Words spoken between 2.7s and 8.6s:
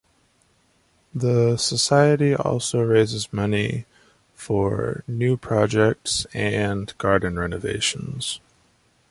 raises money for new projects and Garden renovations.